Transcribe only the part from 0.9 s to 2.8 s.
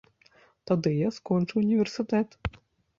я скончу універсітэт.